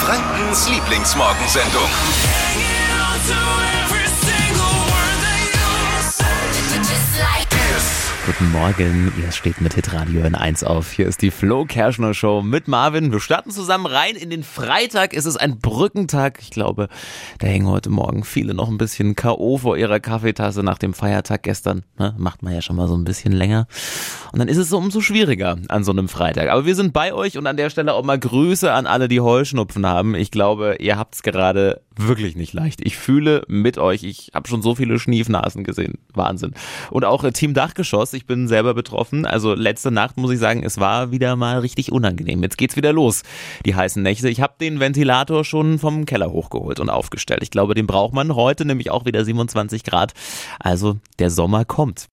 [0.00, 1.90] Frankens Lieblingsmorgensendung.
[8.30, 10.92] Guten Morgen, ihr steht mit Hitradio in 1 auf.
[10.92, 13.10] Hier ist die Flo Kerschner Show mit Marvin.
[13.10, 15.14] Wir starten zusammen rein in den Freitag.
[15.14, 16.38] Es ist ein Brückentag.
[16.40, 16.88] Ich glaube,
[17.40, 19.58] da hängen heute Morgen viele noch ein bisschen K.O.
[19.58, 21.82] vor ihrer Kaffeetasse nach dem Feiertag gestern.
[21.98, 22.14] Ne?
[22.18, 23.66] Macht man ja schon mal so ein bisschen länger.
[24.30, 26.50] Und dann ist es so umso schwieriger an so einem Freitag.
[26.50, 29.20] Aber wir sind bei euch und an der Stelle auch mal Grüße an alle, die
[29.20, 30.14] Heuschnupfen haben.
[30.14, 32.80] Ich glaube, ihr habt es gerade wirklich nicht leicht.
[32.82, 34.04] Ich fühle mit euch.
[34.04, 35.98] Ich habe schon so viele Schniefnasen gesehen.
[36.14, 36.54] Wahnsinn.
[36.90, 38.12] Und auch äh, Team Dachgeschoss.
[38.12, 39.26] Ich bin selber betroffen.
[39.26, 42.42] Also letzte Nacht muss ich sagen, es war wieder mal richtig unangenehm.
[42.42, 43.22] Jetzt geht's wieder los.
[43.66, 44.28] Die heißen Nächte.
[44.28, 47.42] Ich habe den Ventilator schon vom Keller hochgeholt und aufgestellt.
[47.42, 50.12] Ich glaube, den braucht man heute nämlich auch wieder 27 Grad.
[50.58, 52.06] Also der Sommer kommt.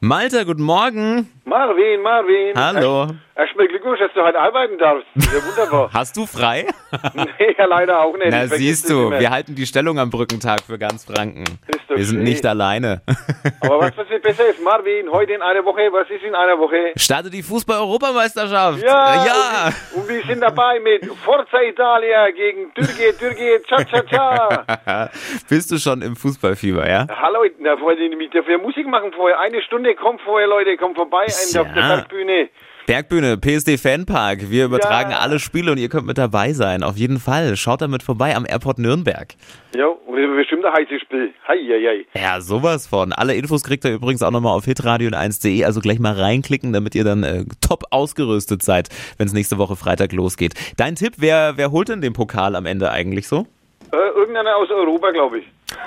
[0.00, 1.28] Malte, guten Morgen.
[1.54, 2.52] Marvin, Marvin.
[2.56, 3.14] Hallo.
[3.36, 5.06] Erstmal Glückwunsch, dass du heute arbeiten darfst.
[5.14, 5.90] Ist ja wunderbar.
[5.94, 6.66] Hast du frei?
[7.14, 8.30] nee, ja, leider auch nicht.
[8.30, 11.44] Na, siehst du, wir halten die Stellung am Brückentag für ganz Franken.
[11.88, 13.02] Doch Wir sind nicht alleine.
[13.60, 16.92] Aber was, was besser ist, Marvin, heute in einer Woche, was ist in einer Woche?
[16.96, 18.82] Startet die Fußball-Europameisterschaft.
[18.82, 19.72] Ja, ja.
[19.94, 25.10] Und, wir sind dabei mit Forza Italia gegen Türkei, Türkei, cha cha cha.
[25.48, 27.06] Bist du schon im Fußballfieber, ja?
[27.20, 29.38] Hallo, da wollte ich mit dafür Musik machen vorher.
[29.40, 31.96] Eine Stunde, kommt vorher, Leute, kommt vorbei ein, auf der Ja.
[31.96, 32.48] Bergbühne.
[32.86, 34.50] Bergbühne, PSD Fanpark.
[34.50, 35.20] Wir übertragen Ja.
[35.20, 36.82] alle Spiele und ihr könnt mit dabei sein.
[36.82, 37.56] Auf jeden Fall.
[37.56, 39.34] Schaut damit vorbei am Airport Nürnberg.
[39.74, 41.32] Ja, und das ist bestimmt ein heißes Spiel.
[41.48, 42.20] Hei, hei, hei.
[42.20, 43.14] Ja, sowas von.
[43.14, 45.64] Alle Infos kriegt ihr übrigens auch nochmal auf hitradio 1.de.
[45.64, 49.76] Also gleich mal reinklicken, damit ihr dann äh, top ausgerüstet seid, wenn es nächste Woche
[49.76, 50.52] Freitag losgeht.
[50.76, 53.46] Dein Tipp, wer, wer holt denn den Pokal am Ende eigentlich so?
[53.92, 55.44] Äh, irgendeiner aus Europa, glaube ich.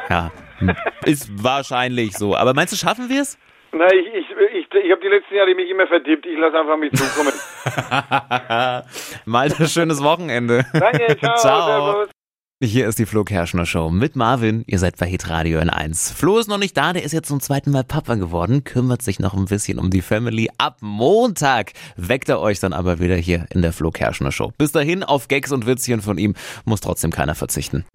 [0.10, 0.72] Ja, hm,
[1.06, 2.36] ist wahrscheinlich so.
[2.36, 3.38] Aber meinst du, schaffen wir es?
[3.72, 6.26] Nein, ich, ich, ich, ich habe die letzten Jahre mich immer verdippt.
[6.26, 7.34] Ich lasse einfach mich zukommen.
[9.26, 10.66] Malte, schönes Wochenende.
[10.74, 11.36] Danke, ciao.
[11.38, 12.08] Ciao.
[12.64, 14.64] Hier ist die Flo Kerschner Show mit Marvin.
[14.66, 16.10] Ihr seid bei Hitradio in 1.
[16.10, 19.20] Flo ist noch nicht da, der ist jetzt zum zweiten Mal Papa geworden, kümmert sich
[19.20, 20.50] noch ein bisschen um die Family.
[20.58, 24.54] Ab Montag weckt er euch dann aber wieder hier in der Flo Kerschner Show.
[24.58, 26.34] Bis dahin auf Gags und Witzchen von ihm
[26.66, 27.86] muss trotzdem keiner verzichten.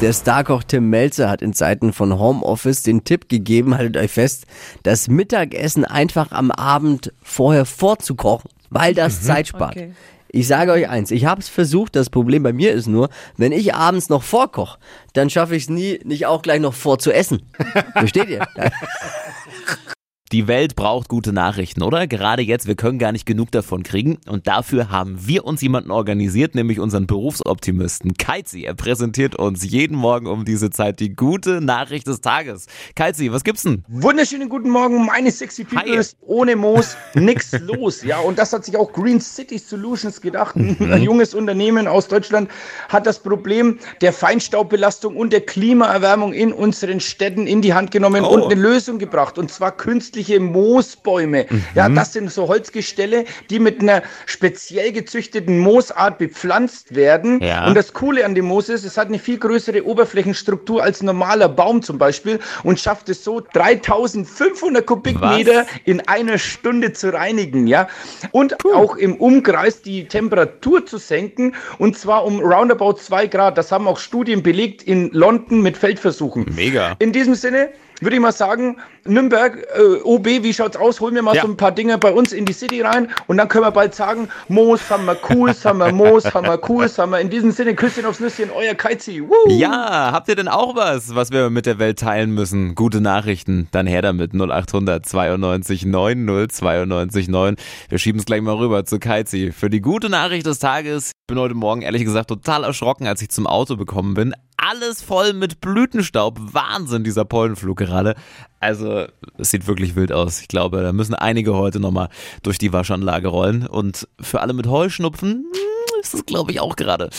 [0.00, 4.46] Der Starkoch Tim Melzer hat in Zeiten von Homeoffice den Tipp gegeben, haltet euch fest,
[4.84, 9.74] das Mittagessen einfach am Abend vorher vorzukochen, weil das Zeit spart.
[9.74, 9.94] Okay.
[10.36, 13.08] Ich sage euch eins, ich habe es versucht, das Problem bei mir ist nur,
[13.38, 14.78] wenn ich abends noch vorkoche,
[15.14, 17.50] dann schaffe ich es nie, nicht auch gleich noch vorzuessen.
[17.94, 18.46] Versteht ihr?
[20.32, 22.08] Die Welt braucht gute Nachrichten, oder?
[22.08, 24.18] Gerade jetzt, wir können gar nicht genug davon kriegen.
[24.26, 28.64] Und dafür haben wir uns jemanden organisiert, nämlich unseren Berufsoptimisten Keizi.
[28.64, 32.66] Er präsentiert uns jeden Morgen um diese Zeit die gute Nachricht des Tages.
[32.96, 33.84] Keizi, was gibt's denn?
[33.86, 35.76] Wunderschönen guten Morgen, meine sexy Hi.
[35.76, 36.16] Peoples.
[36.22, 38.02] Ohne Moos nix los.
[38.02, 40.56] Ja, und das hat sich auch Green City Solutions gedacht.
[40.56, 42.50] Ein junges Unternehmen aus Deutschland
[42.88, 48.24] hat das Problem der Feinstaubbelastung und der Klimaerwärmung in unseren Städten in die Hand genommen
[48.24, 48.30] Oh.
[48.34, 49.38] und eine Lösung gebracht.
[49.38, 49.70] Und zwar
[50.16, 51.46] künstliche Moosbäume.
[51.74, 57.42] Ja, das sind so Holzgestelle, die mit einer speziell gezüchteten Moosart bepflanzt werden.
[57.42, 57.66] Ja.
[57.66, 61.06] Und das Coole an dem Moos ist, es hat eine viel größere Oberflächenstruktur als ein
[61.06, 65.66] normaler Baum zum Beispiel und schafft es so 3500 Kubikmeter Was?
[65.84, 67.86] in einer Stunde zu reinigen, ja.
[68.32, 73.58] Und auch im Umkreis die Temperatur zu senken und zwar um roundabout zwei Grad.
[73.58, 76.46] Das haben auch Studien belegt in London mit Feldversuchen.
[76.54, 76.96] Mega.
[77.00, 77.68] In diesem Sinne
[78.00, 81.00] würde ich mal sagen, Nürnberg, äh, OB, wie schaut's aus?
[81.00, 81.42] Holen wir mal Ja.
[81.42, 83.94] so ein paar Dinge bei uns in die City rein und dann können wir bald
[83.94, 87.50] sagen, Moos haben wir Kuhs, haben wir Moos, haben wir Kuhs, haben wir in diesem
[87.50, 89.22] Sinne Küsschen aufs Nüsschen, euer Keizi.
[89.22, 89.50] Woo!
[89.50, 92.74] Ja, habt ihr denn auch was, was wir mit der Welt teilen müssen?
[92.74, 97.56] Gute Nachrichten, dann her damit 0800 92 90 92 9.
[97.88, 99.52] Wir schieben es gleich mal rüber zu Keizi.
[99.52, 101.08] Für die gute Nachricht des Tages.
[101.08, 104.32] Ich bin heute Morgen ehrlich gesagt total erschrocken, als ich zum Auto gekommen bin.
[104.68, 106.40] Alles voll mit Blütenstaub.
[106.40, 108.16] Wahnsinn, dieser Pollenflug gerade.
[108.58, 109.06] Also,
[109.38, 110.40] es sieht wirklich wild aus.
[110.40, 112.08] Ich glaube, da müssen einige heute nochmal
[112.42, 113.64] durch die Waschanlage rollen.
[113.64, 117.10] Und für alle mit Heuschnupfen, hm, ist es, glaube ich, auch gerade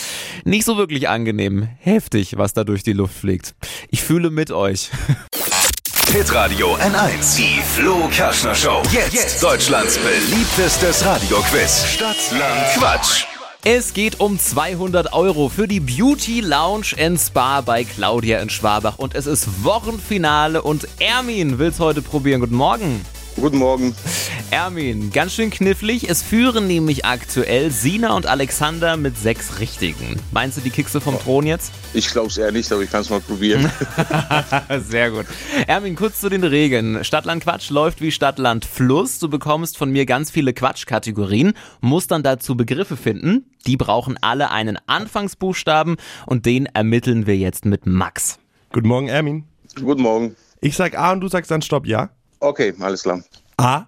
[0.44, 1.66] nicht so wirklich angenehm.
[1.78, 3.54] Heftig, was da durch die Luft fliegt.
[3.88, 4.90] Ich fühle mit euch.
[6.12, 7.36] Hitradio N1.
[7.38, 8.82] Die Flo Kerschner Show.
[8.92, 11.86] Jetzt, Deutschlands beliebtestes Radioquiz.
[11.86, 13.37] Stadt, Land, Quatsch.
[13.64, 18.98] Es geht um 200 Euro für die Beauty Lounge and Spa bei Claudia in Schwabach.
[18.98, 22.40] Und es ist Wochenfinale und Ermin will's heute probieren.
[22.40, 23.04] Guten Morgen.
[23.40, 23.94] Guten Morgen.
[24.50, 26.08] Ermin, ganz schön knifflig.
[26.10, 30.18] Es führen nämlich aktuell Sina und Alexander mit sechs Richtigen.
[30.32, 31.72] Meinst du, die kickst du vom Thron jetzt?
[31.94, 33.70] Ich glaube es eher nicht, aber ich kann es mal probieren.
[34.80, 35.26] Sehr gut.
[35.68, 37.04] Ermin, kurz zu den Regeln.
[37.04, 39.20] Stadtland Quatsch läuft wie Stadtland Fluss.
[39.20, 43.46] Du bekommst von mir ganz viele Quatschkategorien, musst dann dazu Begriffe finden.
[43.66, 45.96] Die brauchen alle einen Anfangsbuchstaben
[46.26, 48.40] und den ermitteln wir jetzt mit Max.
[48.72, 49.44] Guten Morgen, Ermin.
[49.80, 50.36] Guten Morgen.
[50.60, 52.10] Ich sag A und du sagst dann Stopp, ja?
[52.40, 53.22] Okay, alles klar.
[53.56, 53.86] A,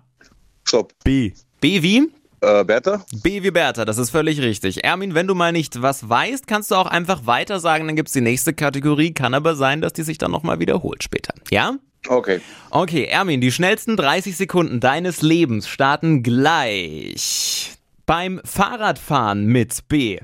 [0.64, 0.92] Stopp.
[1.04, 1.32] B.
[1.60, 2.10] B wie?
[2.40, 3.04] Äh, Bertha?
[3.22, 4.82] B wie Bertha, das ist völlig richtig.
[4.82, 8.12] Ermin, wenn du mal nicht was weißt, kannst du auch einfach weiter sagen, dann gibt's
[8.12, 9.12] die nächste Kategorie.
[9.12, 11.34] Kann aber sein, dass die sich dann nochmal wiederholt später.
[11.50, 11.76] Ja?
[12.08, 12.40] Okay.
[12.70, 17.74] Okay, Ermin, die schnellsten 30 Sekunden deines Lebens starten gleich.
[18.06, 20.18] Beim Fahrradfahren mit B.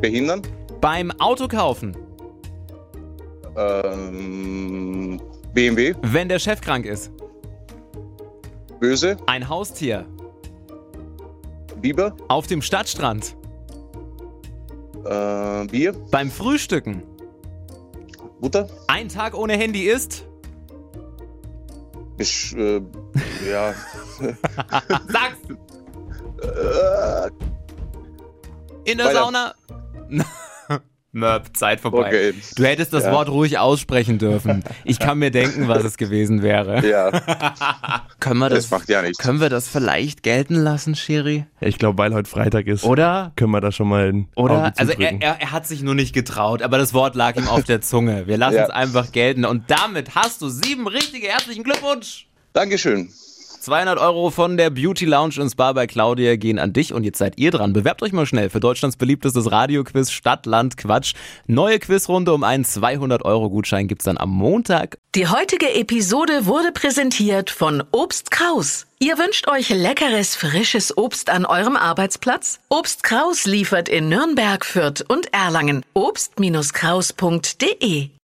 [0.00, 0.42] Behindern?
[0.80, 1.96] Beim Autokaufen.
[3.56, 4.97] Ähm,
[5.58, 5.92] BMW?
[6.02, 7.10] Wenn der Chef krank ist.
[8.78, 9.16] Böse?
[9.26, 10.06] Ein Haustier.
[11.80, 12.16] Biber?
[12.28, 13.34] Auf dem Stadtstrand.
[15.04, 15.94] Äh, Bier?
[16.12, 17.02] Beim Frühstücken.
[18.40, 18.68] Butter?
[18.86, 20.26] Ein Tag ohne Handy ist.
[22.16, 22.80] Besch äh,
[23.50, 23.74] ja.
[25.08, 25.38] Sag's!
[28.84, 29.18] In der Weiter.
[29.18, 29.54] Sauna.
[31.18, 32.06] Möp, Zeit vorbei.
[32.06, 32.34] Okay.
[32.56, 33.12] Du hättest das Ja.
[33.12, 34.64] Wort ruhig aussprechen dürfen.
[34.84, 36.82] Ich kann mir denken, was es gewesen wäre.
[36.88, 37.10] Ja,
[38.20, 39.18] Können wir das, das macht ja nichts.
[39.18, 41.46] können wir das vielleicht gelten lassen, Shiri?
[41.60, 43.32] Ich glaube, weil heute Freitag ist, Oder?
[43.36, 44.54] können wir da schon mal ein Oder?
[44.68, 47.48] Auge Also er, er, er hat sich nur nicht getraut, aber das Wort lag ihm
[47.48, 48.26] auf der Zunge.
[48.26, 48.64] Wir lassen Ja.
[48.64, 49.44] es einfach gelten.
[49.44, 51.28] Und damit hast du sieben richtige.
[51.28, 52.26] Herzlichen Glückwunsch!
[52.52, 53.10] Dankeschön.
[53.60, 57.18] 200 Euro von der Beauty Lounge und Spa bei Claudia gehen an dich und jetzt
[57.18, 57.72] seid ihr dran.
[57.72, 61.14] Bewerbt euch mal schnell für Deutschlands beliebtestes Radioquiz Stadt, Land, Quatsch.
[61.46, 64.98] Neue Quizrunde um einen 200 Euro Gutschein gibt's dann am Montag.
[65.14, 68.86] Die heutige Episode wurde präsentiert von Obst Kraus.
[69.00, 72.60] Ihr wünscht euch leckeres, frisches Obst an eurem Arbeitsplatz?
[72.68, 75.84] Obst Kraus liefert in Nürnberg, Fürth und Erlangen.
[75.94, 78.10] Obst-Kraus.de